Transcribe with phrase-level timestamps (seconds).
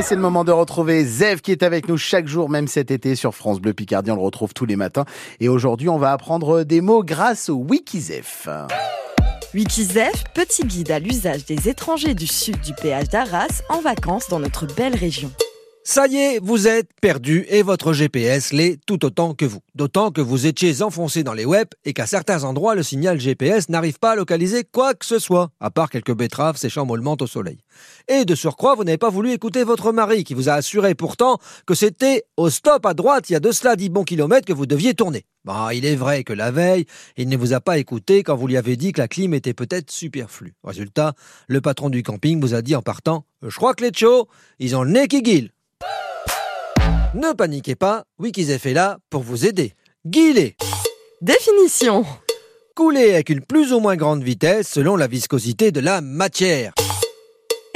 [0.00, 3.16] C'est le moment de retrouver Zev qui est avec nous chaque jour, même cet été
[3.16, 4.12] sur France Bleu Picardie.
[4.12, 5.04] On le retrouve tous les matins.
[5.40, 8.48] Et aujourd'hui, on va apprendre des mots grâce au Wikizef.
[9.54, 14.38] Wikizef, petit guide à l'usage des étrangers du sud du péage d'Arras en vacances dans
[14.38, 15.32] notre belle région.
[15.90, 19.60] Ça y est, vous êtes perdu et votre GPS l'est tout autant que vous.
[19.74, 23.70] D'autant que vous étiez enfoncé dans les webs et qu'à certains endroits, le signal GPS
[23.70, 27.26] n'arrive pas à localiser quoi que ce soit, à part quelques betteraves séchant mollement au
[27.26, 27.56] soleil.
[28.06, 31.38] Et de surcroît, vous n'avez pas voulu écouter votre mari qui vous a assuré pourtant
[31.64, 34.52] que c'était au stop à droite, il y a de cela 10 bons kilomètres que
[34.52, 35.24] vous deviez tourner.
[35.46, 36.84] Bah, il est vrai que la veille,
[37.16, 39.54] il ne vous a pas écouté quand vous lui avez dit que la clim était
[39.54, 40.52] peut-être superflue.
[40.62, 41.14] Résultat,
[41.46, 44.76] le patron du camping vous a dit en partant, je crois que les chos, ils
[44.76, 45.50] ont le nez qui guille.
[47.14, 49.72] Ne paniquez pas, Wikizef est là pour vous aider.
[50.06, 50.56] Guilez
[51.22, 52.04] Définition
[52.74, 56.74] Couler avec une plus ou moins grande vitesse selon la viscosité de la matière.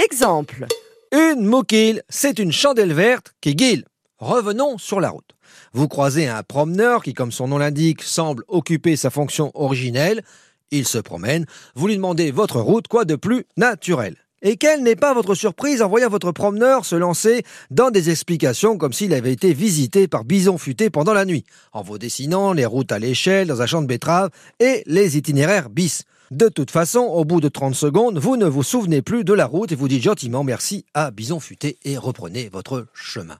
[0.05, 0.67] Exemple
[1.13, 3.85] Une mouquille, c'est une chandelle verte qui guille.
[4.19, 5.35] Revenons sur la route.
[5.73, 10.23] Vous croisez un promeneur qui, comme son nom l'indique, semble occuper sa fonction originelle.
[10.71, 11.47] Il se promène.
[11.75, 14.17] Vous lui demandez votre route, quoi de plus naturel?
[14.43, 18.77] Et quelle n'est pas votre surprise en voyant votre promeneur se lancer dans des explications
[18.77, 22.67] comme s'il avait été visité par bison futé pendant la nuit, en vous dessinant les
[22.67, 26.05] routes à l'échelle dans un champ de betteraves et les itinéraires bis.
[26.31, 29.47] De toute façon, au bout de 30 secondes, vous ne vous souvenez plus de la
[29.47, 33.37] route et vous dites gentiment merci à Bison Futé et reprenez votre chemin.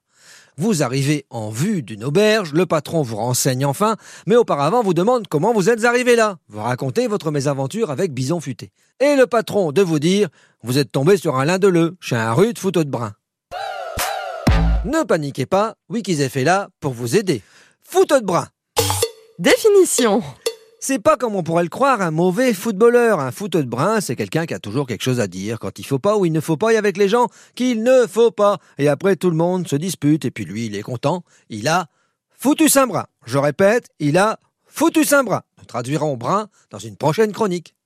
[0.59, 5.27] Vous arrivez en vue d'une auberge, le patron vous renseigne enfin, mais auparavant vous demande
[5.29, 6.37] comment vous êtes arrivé là.
[6.49, 8.71] Vous racontez votre mésaventure avec Bison Futé.
[9.01, 10.29] Et le patron de vous dire,
[10.63, 13.15] vous êtes tombé sur un lindeleu, chez un rude fouteau de brun.
[14.85, 17.43] Ne paniquez pas, Wikizef est là pour vous aider.
[17.83, 18.49] Fouteau de brun.
[19.39, 20.23] Définition
[20.85, 23.21] c'est pas comme on pourrait le croire un mauvais footballeur.
[23.21, 25.87] Un foot de brun, c'est quelqu'un qui a toujours quelque chose à dire quand il
[25.87, 28.59] faut pas ou il ne faut pas et avec les gens qu'il ne faut pas.
[28.79, 31.23] Et après tout le monde se dispute et puis lui il est content.
[31.51, 31.87] Il a
[32.37, 33.07] foutu saint brin.
[33.25, 35.43] Je répète, il a foutu saint brin.
[35.59, 37.77] Nous traduirons brun dans une prochaine chronique.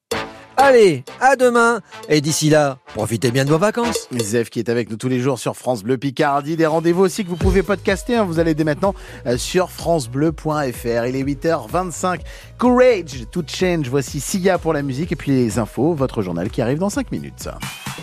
[0.59, 4.91] Allez, à demain Et d'ici là, profitez bien de vos vacances Zef qui est avec
[4.91, 6.57] nous tous les jours sur France Bleu Picardie.
[6.57, 8.17] Des rendez-vous aussi que vous pouvez podcaster.
[8.17, 8.25] Hein.
[8.25, 8.95] Vous allez dès maintenant
[9.27, 11.07] euh, sur francebleu.fr.
[11.07, 12.21] Il est 8h25.
[12.59, 13.89] Courage to change.
[13.91, 15.93] Voici Sia pour la musique et puis les infos.
[15.93, 17.49] Votre journal qui arrive dans 5 minutes.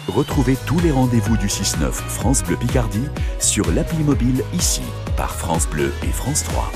[0.08, 3.08] Retrouvez tous les rendez-vous du 6-9 France Bleu Picardie
[3.40, 4.81] sur l'appli mobile ici
[5.18, 6.72] par France Bleu et France 3.